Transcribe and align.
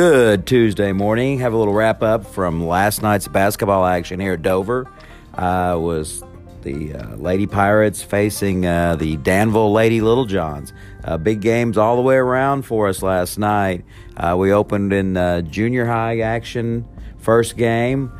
Good 0.00 0.46
Tuesday 0.46 0.92
morning. 0.92 1.40
Have 1.40 1.52
a 1.52 1.58
little 1.58 1.74
wrap 1.74 2.02
up 2.02 2.24
from 2.24 2.66
last 2.66 3.02
night's 3.02 3.28
basketball 3.28 3.84
action 3.84 4.18
here 4.18 4.32
at 4.32 4.40
Dover. 4.40 4.90
Uh, 5.34 5.76
was 5.78 6.24
the 6.62 6.94
uh, 6.94 7.16
Lady 7.16 7.46
Pirates 7.46 8.02
facing 8.02 8.64
uh, 8.64 8.96
the 8.96 9.18
Danville 9.18 9.72
Lady 9.72 10.00
Little 10.00 10.24
Johns. 10.24 10.72
Uh, 11.04 11.18
big 11.18 11.42
games 11.42 11.76
all 11.76 11.96
the 11.96 12.02
way 12.02 12.16
around 12.16 12.62
for 12.62 12.88
us 12.88 13.02
last 13.02 13.38
night. 13.38 13.84
Uh, 14.16 14.36
we 14.38 14.54
opened 14.54 14.94
in 14.94 15.18
uh, 15.18 15.42
junior 15.42 15.84
high 15.84 16.20
action 16.20 16.88
first 17.18 17.58
game. 17.58 18.10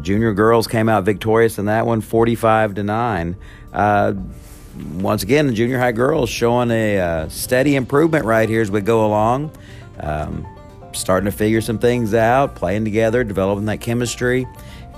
junior 0.00 0.32
girls 0.32 0.66
came 0.66 0.88
out 0.88 1.04
victorious 1.04 1.58
in 1.58 1.66
that 1.66 1.84
one, 1.84 2.00
45 2.00 2.76
to 2.76 2.82
nine. 2.82 3.36
once 3.74 5.22
again, 5.22 5.48
the 5.48 5.52
junior 5.52 5.78
high 5.78 5.92
girls 5.92 6.30
showing 6.30 6.70
a 6.70 7.28
steady 7.28 7.76
improvement 7.76 8.24
right 8.24 8.48
here 8.48 8.62
as 8.62 8.70
we 8.70 8.80
go 8.80 9.04
along. 9.04 9.52
Um, 9.98 10.46
starting 10.92 11.26
to 11.30 11.36
figure 11.36 11.60
some 11.60 11.78
things 11.78 12.14
out, 12.14 12.54
playing 12.54 12.84
together, 12.84 13.24
developing 13.24 13.66
that 13.66 13.80
chemistry, 13.80 14.46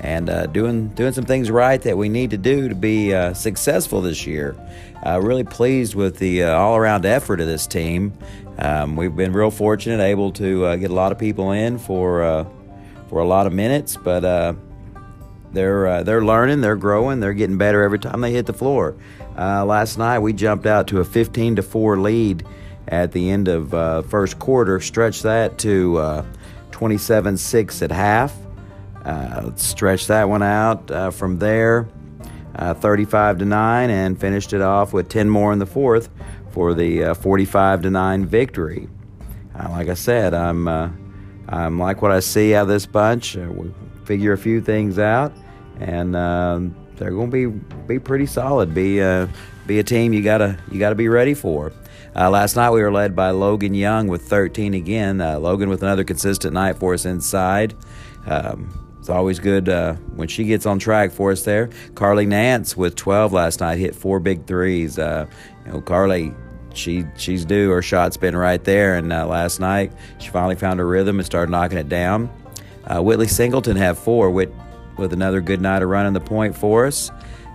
and 0.01 0.29
uh, 0.29 0.47
doing 0.47 0.89
doing 0.89 1.13
some 1.13 1.25
things 1.25 1.51
right 1.51 1.81
that 1.83 1.97
we 1.97 2.09
need 2.09 2.31
to 2.31 2.39
do 2.39 2.69
to 2.69 2.75
be 2.75 3.15
uh, 3.15 3.33
successful 3.35 4.01
this 4.01 4.27
year. 4.27 4.57
Uh, 5.05 5.21
really 5.21 5.45
pleased 5.45 5.95
with 5.95 6.19
the 6.19 6.45
uh, 6.45 6.57
all 6.57 6.77
around 6.77 7.07
effort 7.07 7.41
of 7.41 7.47
this 7.47 7.67
team. 7.67 8.13
Um, 8.59 8.97
we've 8.97 9.15
been 9.15 9.33
real 9.33 9.51
fortunate, 9.51 10.01
able 10.01 10.33
to 10.33 10.67
uh, 10.67 10.77
get 10.77 10.91
a 10.91 10.95
lot 10.95 11.13
of 11.13 11.19
people 11.19 11.53
in 11.53 11.79
for 11.79 12.23
uh, 12.23 12.45
for 13.09 13.21
a 13.21 13.27
lot 13.27 13.47
of 13.47 13.53
minutes, 13.53 13.97
but 13.97 14.57
they're 15.53 16.03
they're 16.03 16.25
learning, 16.25 16.61
they're 16.61 16.77
growing, 16.77 17.21
they're 17.21 17.35
getting 17.35 17.59
better 17.59 17.83
every 17.83 17.99
time 17.99 18.21
they 18.21 18.33
hit 18.33 18.47
the 18.47 18.53
floor. 18.53 18.97
last 19.37 19.99
night 19.99 20.19
we 20.19 20.33
jumped 20.33 20.67
out 20.67 20.87
to 20.89 21.01
a 21.01 21.05
15 21.05 21.57
to 21.57 21.63
four 21.63 21.99
lead 21.99 22.45
at 22.89 23.13
the 23.13 23.31
end 23.31 23.49
of 23.49 23.75
uh, 23.75 24.03
first 24.03 24.39
quarter. 24.39 24.81
Stretch 24.81 25.23
that 25.23 25.59
to 25.59 25.99
uh, 25.99 26.25
27-6 26.71 27.83
at 27.83 27.91
half. 27.91 28.37
Uh, 29.05 29.55
stretch 29.57 30.07
that 30.07 30.29
one 30.29 30.43
out 30.43 30.89
uh, 30.91 31.11
from 31.11 31.39
there, 31.39 31.89
uh, 32.55 32.75
35 32.75 33.39
to 33.39 33.45
nine, 33.45 33.91
and 33.91 34.21
finished 34.21 34.53
it 34.53 34.61
off 34.61 34.93
with 34.93 35.09
10 35.09 35.29
more 35.29 35.53
in 35.53 35.59
the 35.59 35.67
fourth 35.67 36.09
for 36.51 36.73
the 36.73 37.05
uh, 37.05 37.15
45 37.15 37.83
to 37.83 37.91
nine 37.91 38.25
victory. 38.27 38.89
like 39.71 39.89
I 39.89 39.95
said, 39.95 40.35
I'm 40.35 40.69
I'm 41.49 41.79
like 41.79 42.01
what 42.01 42.13
I 42.13 42.21
see 42.21 42.55
out 42.55 42.63
of 42.63 42.69
this 42.69 42.87
bunch. 42.87 43.35
we 43.35 43.75
figure 44.05 44.33
a 44.33 44.39
few 44.39 44.61
things 44.61 44.99
out, 44.99 45.33
and 45.81 46.15
um, 46.15 46.75
they're 46.97 47.11
going 47.11 47.31
to 47.31 47.51
be 47.51 47.59
be 47.89 47.99
pretty 47.99 48.27
solid. 48.27 48.73
Be 48.73 49.01
be 49.67 49.79
a 49.81 49.85
team 49.85 50.13
you 50.13 50.23
gotta 50.23 50.59
you 50.71 50.79
gotta 50.79 50.95
be 50.95 51.09
ready 51.09 51.35
for. 51.35 51.73
Uh, 52.15 52.29
last 52.29 52.57
night 52.57 52.71
we 52.71 52.83
were 52.83 52.93
led 52.93 53.17
by 53.17 53.31
Logan 53.31 53.73
Young 53.73 54.07
with 54.07 54.23
13 54.23 54.75
again. 54.75 55.21
Uh, 55.21 55.39
Logan 55.39 55.71
with 55.71 55.83
another 55.83 56.05
consistent 56.05 56.53
night 56.53 56.77
for 56.77 56.93
us 56.93 57.07
inside. 57.07 57.75
Um, 58.27 58.97
it's 58.99 59.09
always 59.09 59.39
good 59.39 59.69
uh, 59.69 59.95
when 60.15 60.29
she 60.29 60.45
gets 60.45 60.67
on 60.67 60.79
track 60.79 61.11
for 61.11 61.33
us 61.33 61.43
there. 61.43 61.71
Carly 61.95 62.27
Nance 62.27 62.77
with 62.77 62.97
12 62.97 63.33
last 63.33 63.61
night 63.61 63.79
hit 63.79 63.95
four 63.95 64.21
big 64.21 64.47
threes. 64.47 64.99
Uh, 64.99 65.27
you 65.65 65.73
know, 65.73 65.81
Carly, 65.81 66.35
she 66.75 67.05
she's 67.17 67.47
due. 67.47 67.71
Her 67.71 67.83
shot's 67.83 68.19
been 68.19 68.37
right 68.37 68.63
there, 68.63 68.97
and 68.97 69.13
uh, 69.13 69.27
last 69.27 69.59
night 69.59 69.93
she 70.19 70.29
finally 70.29 70.57
found 70.57 70.81
her 70.81 70.87
rhythm 70.87 71.19
and 71.19 71.27
started 71.27 71.51
knocking 71.51 71.79
it 71.79 71.89
down. 71.89 72.31
Uh, 72.85 73.03
Whitley 73.03 73.27
Singleton 73.29 73.77
had 73.77 73.97
four 73.97 74.31
with 74.31 74.53
with 74.99 75.15
another 75.15 75.41
good 75.41 75.63
night 75.63 75.83
of 75.83 75.89
running 75.89 76.13
the 76.13 76.21
point 76.21 76.55
for 76.55 76.87
us. 76.87 77.11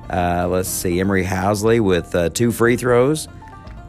Let's 0.10 0.68
see, 0.68 1.00
Emery 1.00 1.24
Housley 1.24 1.80
with 1.80 2.34
two 2.34 2.52
free 2.52 2.76
throws. 2.76 3.28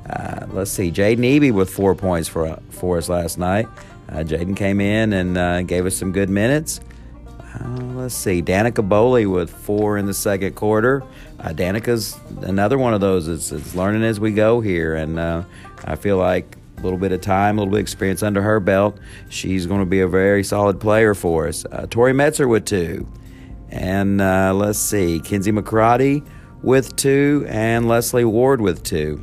Uh, 0.09 0.47
let's 0.53 0.71
see, 0.71 0.91
Jaden 0.91 1.19
Eby 1.19 1.53
with 1.53 1.71
four 1.71 1.95
points 1.95 2.29
for 2.29 2.59
for 2.71 2.99
us 2.99 3.09
last 3.09 3.39
night. 3.39 3.67
Uh, 4.09 4.25
Jaden 4.25 4.57
came 4.57 4.81
in 4.81 5.13
and 5.13 5.37
uh, 5.37 5.63
gave 5.63 5.85
us 5.87 5.97
some 5.97 6.13
good 6.13 6.31
minutes. 6.31 6.81
Uh, 7.29 7.69
let's 7.95 8.15
see, 8.15 8.43
Danica 8.43 8.87
Bowley 8.87 9.27
with 9.27 9.51
four 9.51 9.99
in 9.99 10.07
the 10.07 10.15
second 10.15 10.55
quarter. 10.55 11.03
Danica's 11.55 12.19
another 12.43 12.79
one 12.79 12.95
of 12.95 13.01
those 13.01 13.27
that's, 13.27 13.75
learning 13.75 14.03
as 14.03 14.19
we 14.19 14.33
go 14.33 14.61
here, 14.61 14.97
and 14.97 15.21
I 15.21 15.97
feel 15.97 16.17
like 16.17 16.57
a 16.79 16.81
little 16.81 16.99
bit 16.99 17.13
of 17.13 17.21
time, 17.21 17.59
a 17.59 17.61
little 17.61 17.73
bit 17.73 17.79
of 17.79 17.83
experience 17.83 18.23
under 18.23 18.43
her 18.43 18.61
belt, 18.61 18.99
she's 19.29 19.67
going 19.67 19.81
to 19.81 19.87
be 19.87 20.01
a 20.01 20.09
very 20.09 20.45
solid 20.45 20.81
player 20.81 21.15
for 21.15 21.49
us. 21.49 21.65
Tori 21.91 22.13
Metzer 22.13 22.49
with 22.49 22.65
two. 22.65 23.07
And 23.71 24.21
uh, 24.21 24.55
let's 24.55 24.79
see, 24.79 25.21
Kinsey 25.21 25.53
McCarty 25.53 26.27
with 26.63 26.97
two, 26.97 27.47
and 27.49 27.87
Leslie 27.87 28.25
Ward 28.25 28.61
with 28.61 28.83
two. 28.83 29.23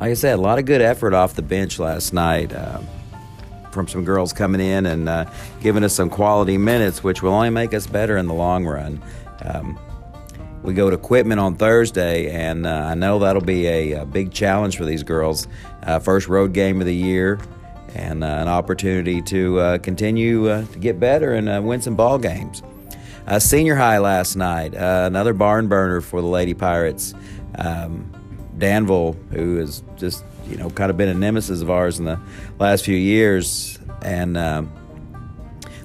Like 0.00 0.12
I 0.12 0.14
said, 0.14 0.38
a 0.38 0.40
lot 0.40 0.58
of 0.58 0.64
good 0.64 0.80
effort 0.80 1.12
off 1.12 1.34
the 1.34 1.42
bench 1.42 1.78
last 1.78 2.14
night 2.14 2.54
uh, 2.54 2.80
from 3.70 3.86
some 3.86 4.02
girls 4.02 4.32
coming 4.32 4.60
in 4.62 4.86
and 4.86 5.06
uh, 5.06 5.30
giving 5.60 5.84
us 5.84 5.94
some 5.94 6.08
quality 6.08 6.56
minutes, 6.56 7.04
which 7.04 7.22
will 7.22 7.34
only 7.34 7.50
make 7.50 7.74
us 7.74 7.86
better 7.86 8.16
in 8.16 8.26
the 8.26 8.32
long 8.32 8.64
run. 8.64 9.02
Um, 9.44 9.78
we 10.62 10.72
go 10.72 10.88
to 10.88 10.96
Quitman 10.96 11.38
on 11.38 11.56
Thursday, 11.56 12.30
and 12.30 12.66
uh, 12.66 12.70
I 12.70 12.94
know 12.94 13.18
that'll 13.18 13.42
be 13.42 13.66
a, 13.66 13.92
a, 13.92 14.06
big 14.06 14.32
challenge 14.32 14.78
for 14.78 14.86
these 14.86 15.02
girls. 15.02 15.46
Uh, 15.82 15.98
first 15.98 16.28
road 16.28 16.54
game 16.54 16.80
of 16.80 16.86
the 16.86 16.94
year, 16.94 17.38
and 17.94 18.24
uh, 18.24 18.26
an 18.26 18.48
opportunity 18.48 19.20
to 19.20 19.78
continue 19.82 20.44
to 20.44 20.78
get 20.78 20.98
better 20.98 21.34
and 21.34 21.66
win 21.66 21.82
some 21.82 21.94
ball 21.94 22.18
games. 22.18 22.62
Uh, 23.26 23.38
senior 23.38 23.76
high 23.76 23.98
last 23.98 24.34
night, 24.34 24.74
uh, 24.74 25.04
another 25.06 25.34
barn 25.34 25.68
burner 25.68 26.00
for 26.00 26.22
the 26.22 26.26
Lady 26.26 26.54
Pirates. 26.54 27.14
Um, 27.56 28.10
Danville, 28.60 29.16
who 29.32 29.56
has 29.56 29.82
just 29.96 30.24
you 30.46 30.56
know 30.56 30.70
kind 30.70 30.90
of 30.90 30.96
been 30.96 31.08
a 31.08 31.14
nemesis 31.14 31.60
of 31.62 31.70
ours 31.70 31.98
in 31.98 32.04
the 32.04 32.20
last 32.58 32.84
few 32.84 32.96
years, 32.96 33.78
and 34.02 34.36
um, 34.36 34.72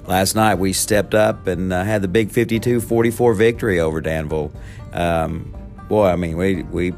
last 0.06 0.36
night 0.36 0.56
we 0.56 0.72
stepped 0.72 1.14
up 1.14 1.46
and 1.46 1.72
uh, 1.72 1.82
had 1.82 2.02
the 2.02 2.08
big 2.08 2.30
52-44 2.30 3.36
victory 3.36 3.80
over 3.80 4.00
Danville. 4.00 4.52
Um, 4.92 5.54
boy, 5.88 6.06
I 6.06 6.16
mean 6.16 6.36
we 6.36 6.62
we 6.62 6.92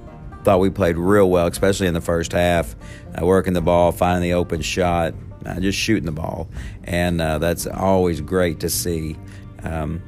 thought 0.45 0.61
we 0.61 0.71
played 0.71 0.97
real 0.97 1.31
well, 1.31 1.47
especially 1.47 1.87
in 1.87 1.95
the 1.95 2.01
first 2.01 2.33
half, 2.33 2.77
uh, 3.21 3.25
working 3.25 3.53
the 3.55 3.61
ball, 3.61 3.93
finding 3.93 4.23
the 4.29 4.35
open 4.35 4.61
shot, 4.61 5.15
uh, 5.47 5.61
just 5.61 5.79
shooting 5.79 6.07
the 6.07 6.13
ball, 6.13 6.49
and 6.85 7.21
uh, 7.21 7.39
that's 7.39 7.67
always 7.67 8.21
great 8.21 8.61
to 8.61 8.69
see. 8.69 9.17
Um, 9.63 10.03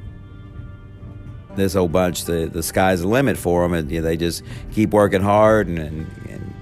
this 1.61 1.73
whole 1.73 1.87
bunch, 1.87 2.25
the 2.25 2.49
the 2.51 2.63
sky's 2.63 3.01
the 3.01 3.07
limit 3.07 3.37
for 3.37 3.63
them, 3.63 3.73
and 3.73 3.89
you 3.91 4.01
know, 4.01 4.07
they 4.07 4.17
just 4.17 4.43
keep 4.73 4.91
working 4.91 5.21
hard 5.21 5.67
and, 5.67 5.79
and, 5.79 6.07
and 6.29 6.53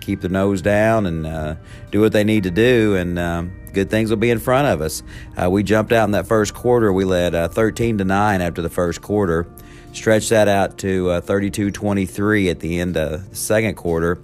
keep 0.00 0.20
their 0.20 0.30
nose 0.30 0.62
down 0.62 1.06
and 1.06 1.26
uh, 1.26 1.54
do 1.90 2.00
what 2.00 2.12
they 2.12 2.24
need 2.24 2.44
to 2.44 2.50
do, 2.50 2.96
and 2.96 3.18
um, 3.18 3.52
good 3.72 3.90
things 3.90 4.10
will 4.10 4.16
be 4.16 4.30
in 4.30 4.38
front 4.38 4.68
of 4.68 4.80
us. 4.80 5.02
Uh, 5.36 5.48
we 5.50 5.62
jumped 5.62 5.92
out 5.92 6.04
in 6.04 6.12
that 6.12 6.26
first 6.26 6.54
quarter. 6.54 6.92
We 6.92 7.04
led 7.04 7.34
uh, 7.34 7.48
13 7.48 7.98
to 7.98 8.04
nine 8.04 8.40
after 8.40 8.62
the 8.62 8.70
first 8.70 9.02
quarter. 9.02 9.46
Stretched 9.92 10.30
that 10.30 10.48
out 10.48 10.78
to 10.78 11.06
32-23 11.06 12.46
uh, 12.46 12.50
at 12.50 12.60
the 12.60 12.78
end 12.78 12.96
of 12.96 13.30
the 13.30 13.36
second 13.36 13.74
quarter. 13.74 14.18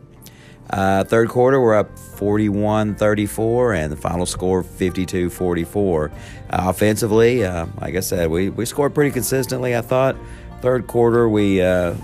Uh, 0.70 1.04
third 1.04 1.28
quarter, 1.28 1.60
we're 1.60 1.74
up 1.74 1.98
41 1.98 2.94
34, 2.94 3.74
and 3.74 3.92
the 3.92 3.96
final 3.96 4.26
score 4.26 4.62
52 4.62 5.30
44. 5.30 6.10
Uh, 6.10 6.10
offensively, 6.50 7.44
uh, 7.44 7.66
like 7.80 7.94
I 7.94 8.00
said, 8.00 8.30
we, 8.30 8.48
we 8.48 8.64
scored 8.64 8.94
pretty 8.94 9.10
consistently. 9.10 9.76
I 9.76 9.82
thought 9.82 10.16
third 10.62 10.86
quarter, 10.86 11.28
we 11.28 11.60
uh, 11.60 11.94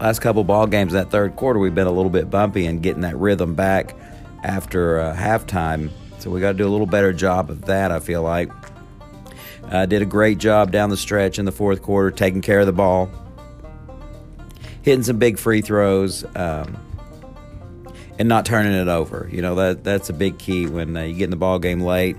last 0.00 0.20
couple 0.20 0.44
ball 0.44 0.66
games 0.66 0.92
that 0.92 1.10
third 1.10 1.34
quarter, 1.36 1.58
we've 1.58 1.74
been 1.74 1.88
a 1.88 1.92
little 1.92 2.10
bit 2.10 2.30
bumpy 2.30 2.66
and 2.66 2.82
getting 2.82 3.02
that 3.02 3.16
rhythm 3.16 3.54
back 3.54 3.96
after 4.44 5.00
uh, 5.00 5.16
halftime. 5.16 5.90
So 6.18 6.30
we 6.30 6.40
got 6.40 6.52
to 6.52 6.58
do 6.58 6.66
a 6.66 6.70
little 6.70 6.86
better 6.86 7.12
job 7.12 7.50
of 7.50 7.62
that, 7.62 7.90
I 7.90 7.98
feel 7.98 8.22
like. 8.22 8.50
Uh, 9.70 9.86
did 9.86 10.02
a 10.02 10.06
great 10.06 10.38
job 10.38 10.70
down 10.70 10.90
the 10.90 10.96
stretch 10.96 11.38
in 11.38 11.46
the 11.46 11.52
fourth 11.52 11.82
quarter, 11.82 12.10
taking 12.10 12.42
care 12.42 12.60
of 12.60 12.66
the 12.66 12.72
ball, 12.72 13.10
hitting 14.82 15.02
some 15.02 15.18
big 15.18 15.38
free 15.38 15.62
throws. 15.62 16.24
Um, 16.36 16.76
and 18.18 18.28
not 18.28 18.46
turning 18.46 18.72
it 18.72 18.88
over. 18.88 19.28
You 19.30 19.42
know 19.42 19.54
that 19.56 19.84
that's 19.84 20.08
a 20.08 20.12
big 20.12 20.38
key 20.38 20.66
when 20.66 20.96
uh, 20.96 21.02
you 21.02 21.14
get 21.14 21.24
in 21.24 21.30
the 21.30 21.36
ball 21.36 21.58
game 21.58 21.80
late, 21.80 22.16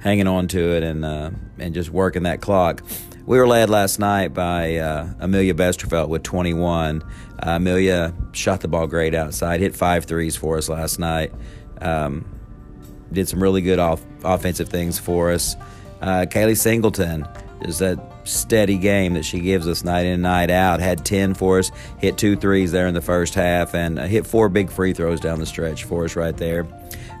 hanging 0.00 0.26
on 0.26 0.48
to 0.48 0.76
it 0.76 0.82
and 0.82 1.04
uh, 1.04 1.30
and 1.58 1.74
just 1.74 1.90
working 1.90 2.24
that 2.24 2.40
clock. 2.40 2.82
We 3.26 3.38
were 3.38 3.48
led 3.48 3.70
last 3.70 3.98
night 3.98 4.34
by 4.34 4.76
uh, 4.76 5.08
Amelia 5.18 5.52
Besterfeld 5.52 6.08
with 6.08 6.22
21. 6.22 7.02
Uh, 7.02 7.06
Amelia 7.42 8.14
shot 8.30 8.60
the 8.60 8.68
ball 8.68 8.86
great 8.86 9.16
outside, 9.16 9.58
hit 9.58 9.74
five 9.74 10.04
threes 10.04 10.36
for 10.36 10.56
us 10.58 10.68
last 10.68 11.00
night. 11.00 11.32
Um, 11.80 12.24
did 13.12 13.28
some 13.28 13.42
really 13.42 13.62
good 13.62 13.80
off- 13.80 14.04
offensive 14.22 14.68
things 14.68 15.00
for 15.00 15.32
us. 15.32 15.56
Uh, 16.00 16.26
Kaylee 16.28 16.56
Singleton 16.56 17.26
is 17.62 17.78
that 17.78 17.98
steady 18.24 18.76
game 18.78 19.14
that 19.14 19.24
she 19.24 19.40
gives 19.40 19.66
us 19.68 19.84
night 19.84 20.06
in 20.06 20.14
and 20.14 20.22
night 20.22 20.50
out. 20.50 20.80
Had 20.80 21.04
10 21.04 21.34
for 21.34 21.58
us, 21.58 21.70
hit 21.98 22.18
two 22.18 22.36
threes 22.36 22.72
there 22.72 22.86
in 22.86 22.94
the 22.94 23.00
first 23.00 23.34
half, 23.34 23.74
and 23.74 23.98
uh, 23.98 24.06
hit 24.06 24.26
four 24.26 24.48
big 24.48 24.70
free 24.70 24.92
throws 24.92 25.20
down 25.20 25.38
the 25.38 25.46
stretch 25.46 25.84
for 25.84 26.04
us 26.04 26.16
right 26.16 26.36
there. 26.36 26.66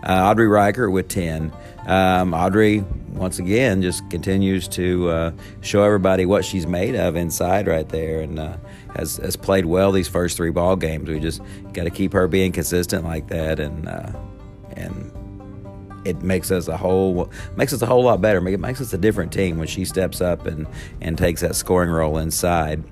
Uh, 0.02 0.30
Audrey 0.30 0.48
Riker 0.48 0.90
with 0.90 1.08
10. 1.08 1.52
Um, 1.86 2.34
Audrey, 2.34 2.84
once 3.12 3.38
again, 3.38 3.80
just 3.80 4.08
continues 4.10 4.68
to 4.68 5.08
uh, 5.08 5.32
show 5.60 5.82
everybody 5.82 6.26
what 6.26 6.44
she's 6.44 6.66
made 6.66 6.94
of 6.94 7.16
inside 7.16 7.66
right 7.66 7.88
there 7.88 8.20
and 8.20 8.38
uh, 8.38 8.56
has, 8.94 9.16
has 9.18 9.36
played 9.36 9.66
well 9.66 9.92
these 9.92 10.08
first 10.08 10.36
three 10.36 10.50
ball 10.50 10.76
games. 10.76 11.08
We 11.08 11.20
just 11.20 11.40
got 11.72 11.84
to 11.84 11.90
keep 11.90 12.12
her 12.12 12.28
being 12.28 12.52
consistent 12.52 13.04
like 13.04 13.28
that 13.28 13.58
and, 13.60 13.88
uh, 13.88 14.12
and 14.76 15.12
it 16.06 16.22
makes 16.22 16.50
us 16.50 16.68
a 16.68 16.76
whole 16.76 17.30
makes 17.56 17.72
us 17.72 17.82
a 17.82 17.86
whole 17.86 18.04
lot 18.04 18.20
better. 18.20 18.46
It 18.48 18.60
makes 18.60 18.80
us 18.80 18.92
a 18.92 18.98
different 18.98 19.32
team 19.32 19.58
when 19.58 19.68
she 19.68 19.84
steps 19.84 20.20
up 20.20 20.46
and 20.46 20.66
and 21.00 21.18
takes 21.18 21.40
that 21.40 21.56
scoring 21.56 21.90
role 21.90 22.18
inside. 22.18 22.82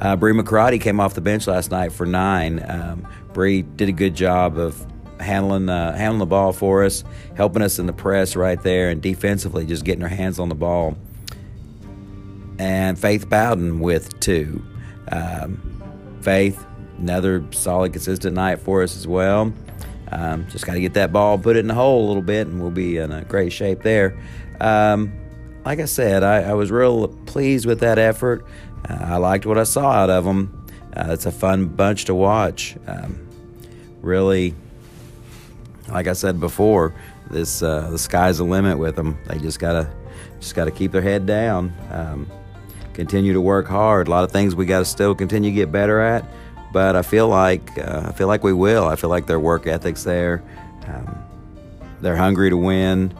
Uh, 0.00 0.16
Bree 0.16 0.32
McCarty 0.32 0.80
came 0.80 0.98
off 0.98 1.14
the 1.14 1.20
bench 1.20 1.46
last 1.46 1.70
night 1.70 1.92
for 1.92 2.06
nine. 2.06 2.64
Um, 2.68 3.06
Bree 3.32 3.62
did 3.62 3.88
a 3.88 3.92
good 3.92 4.14
job 4.16 4.58
of 4.58 4.84
handling 5.20 5.68
uh, 5.68 5.96
handling 5.96 6.18
the 6.18 6.26
ball 6.26 6.52
for 6.52 6.84
us, 6.84 7.04
helping 7.36 7.62
us 7.62 7.78
in 7.78 7.86
the 7.86 7.92
press 7.92 8.34
right 8.34 8.60
there, 8.62 8.90
and 8.90 9.00
defensively 9.00 9.64
just 9.64 9.84
getting 9.84 10.02
her 10.02 10.08
hands 10.08 10.38
on 10.38 10.48
the 10.48 10.54
ball. 10.54 10.96
And 12.58 12.98
Faith 12.98 13.28
Bowden 13.28 13.80
with 13.80 14.18
two. 14.20 14.64
Um, 15.10 15.68
Faith, 16.22 16.64
another 16.98 17.44
solid, 17.50 17.92
consistent 17.92 18.36
night 18.36 18.60
for 18.60 18.82
us 18.82 18.96
as 18.96 19.06
well. 19.06 19.52
Um, 20.12 20.46
just 20.48 20.66
got 20.66 20.74
to 20.74 20.80
get 20.80 20.94
that 20.94 21.10
ball, 21.10 21.38
put 21.38 21.56
it 21.56 21.60
in 21.60 21.68
the 21.68 21.74
hole 21.74 22.04
a 22.04 22.06
little 22.06 22.22
bit, 22.22 22.46
and 22.46 22.60
we'll 22.60 22.70
be 22.70 22.98
in 22.98 23.10
a 23.10 23.24
great 23.24 23.50
shape 23.50 23.82
there. 23.82 24.18
Um, 24.60 25.12
like 25.64 25.80
I 25.80 25.86
said, 25.86 26.22
I, 26.22 26.42
I, 26.42 26.52
was 26.54 26.70
real 26.70 27.08
pleased 27.08 27.64
with 27.64 27.80
that 27.80 27.98
effort. 27.98 28.44
Uh, 28.88 28.98
I 29.00 29.16
liked 29.16 29.46
what 29.46 29.56
I 29.58 29.62
saw 29.62 29.90
out 29.90 30.10
of 30.10 30.24
them. 30.24 30.66
Uh, 30.94 31.06
it's 31.10 31.24
a 31.24 31.32
fun 31.32 31.66
bunch 31.66 32.04
to 32.06 32.14
watch. 32.14 32.76
Um, 32.86 33.26
really, 34.02 34.54
like 35.88 36.08
I 36.08 36.12
said 36.12 36.40
before, 36.40 36.94
this 37.30 37.62
uh, 37.62 37.88
the 37.90 37.98
sky's 37.98 38.38
the 38.38 38.44
limit 38.44 38.78
with 38.78 38.96
them. 38.96 39.16
They 39.26 39.38
just 39.38 39.58
gotta 39.58 39.90
just 40.40 40.54
gotta 40.54 40.70
keep 40.70 40.92
their 40.92 41.00
head 41.00 41.24
down, 41.24 41.72
um, 41.90 42.26
continue 42.92 43.32
to 43.32 43.40
work 43.40 43.66
hard. 43.66 44.08
A 44.08 44.10
lot 44.10 44.24
of 44.24 44.32
things 44.32 44.54
we 44.54 44.66
got 44.66 44.80
to 44.80 44.84
still 44.84 45.14
continue 45.14 45.50
to 45.50 45.54
get 45.54 45.72
better 45.72 46.00
at 46.00 46.26
but 46.72 46.96
I 46.96 47.02
feel 47.02 47.28
like 47.28 47.78
uh, 47.78 48.04
I 48.06 48.12
feel 48.12 48.28
like 48.28 48.42
we 48.42 48.52
will. 48.52 48.88
I 48.88 48.96
feel 48.96 49.10
like 49.10 49.26
their 49.26 49.40
work 49.40 49.66
ethic's 49.66 50.04
there. 50.04 50.42
Um, 50.86 51.18
they're 52.00 52.16
hungry 52.16 52.50
to 52.50 52.56
win, 52.56 53.14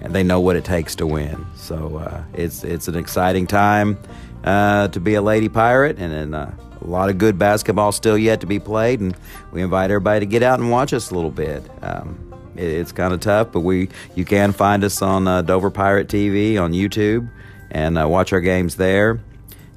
and 0.00 0.14
they 0.14 0.22
know 0.22 0.40
what 0.40 0.56
it 0.56 0.64
takes 0.64 0.94
to 0.96 1.06
win. 1.06 1.46
So 1.56 1.96
uh, 1.96 2.22
it's 2.34 2.64
it's 2.64 2.88
an 2.88 2.96
exciting 2.96 3.46
time 3.46 3.98
uh, 4.44 4.88
to 4.88 5.00
be 5.00 5.14
a 5.14 5.22
Lady 5.22 5.48
Pirate, 5.48 5.98
and, 5.98 6.34
uh, 6.34 6.50
a 6.82 6.86
lot 6.86 7.10
of 7.10 7.18
good 7.18 7.38
basketball 7.38 7.92
still 7.92 8.16
yet 8.16 8.40
to 8.40 8.46
be 8.46 8.58
played. 8.58 9.00
And 9.00 9.14
we 9.52 9.62
invite 9.62 9.90
everybody 9.90 10.20
to 10.20 10.26
get 10.26 10.42
out 10.42 10.60
and 10.60 10.70
watch 10.70 10.94
us 10.94 11.10
a 11.10 11.14
little 11.14 11.30
bit. 11.30 11.62
Um, 11.82 12.32
it, 12.56 12.64
it's 12.64 12.92
kind 12.92 13.12
of 13.12 13.20
tough, 13.20 13.52
but 13.52 13.60
we 13.60 13.88
you 14.14 14.24
can 14.24 14.52
find 14.52 14.82
us 14.82 15.02
on 15.02 15.28
uh, 15.28 15.42
Dover 15.42 15.70
Pirate 15.70 16.08
TV 16.08 16.60
on 16.60 16.72
YouTube 16.72 17.30
and 17.70 17.98
uh, 17.98 18.08
watch 18.08 18.32
our 18.32 18.40
games 18.40 18.76
there. 18.76 19.20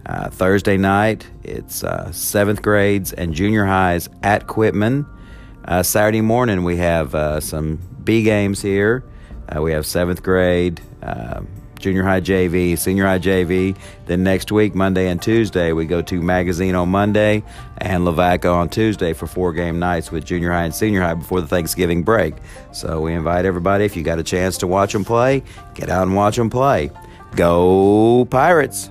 Uh, 0.05 0.29
Thursday 0.29 0.75
night, 0.75 1.27
it's 1.43 1.83
uh, 1.83 2.11
seventh 2.11 2.61
grades 2.61 3.13
and 3.13 3.33
junior 3.33 3.65
highs 3.65 4.09
at 4.21 4.47
Quitman. 4.47 5.05
Uh, 5.65 5.81
Saturday 5.81 6.21
morning, 6.21 6.63
we 6.65 6.77
have 6.77 7.15
uh, 7.15 7.39
some 7.39 7.79
B 8.03 8.23
games 8.23 8.61
here. 8.61 9.03
Uh, 9.47 9.61
we 9.61 9.71
have 9.71 9.85
seventh 9.85 10.21
grade, 10.21 10.81
uh, 11.01 11.41
junior 11.79 12.03
high 12.03 12.19
JV, 12.19 12.77
senior 12.77 13.05
high 13.05 13.19
JV. 13.19 13.77
Then 14.05 14.23
next 14.23 14.51
week, 14.51 14.75
Monday 14.75 15.07
and 15.07 15.21
Tuesday, 15.21 15.71
we 15.71 15.85
go 15.85 16.01
to 16.01 16.21
Magazine 16.21 16.75
on 16.75 16.89
Monday 16.89 17.41
and 17.77 18.03
Lavaca 18.03 18.49
on 18.49 18.67
Tuesday 18.67 19.13
for 19.13 19.25
four 19.25 19.53
game 19.53 19.79
nights 19.79 20.11
with 20.11 20.25
junior 20.25 20.51
high 20.51 20.63
and 20.65 20.75
senior 20.75 21.01
high 21.01 21.13
before 21.13 21.39
the 21.39 21.47
Thanksgiving 21.47 22.03
break. 22.03 22.35
So 22.73 22.99
we 22.99 23.13
invite 23.13 23.45
everybody, 23.45 23.85
if 23.85 23.95
you 23.95 24.03
got 24.03 24.19
a 24.19 24.23
chance 24.23 24.57
to 24.59 24.67
watch 24.67 24.91
them 24.91 25.05
play, 25.05 25.43
get 25.75 25.89
out 25.89 26.03
and 26.03 26.15
watch 26.15 26.35
them 26.35 26.49
play. 26.49 26.91
Go 27.37 28.25
Pirates! 28.25 28.89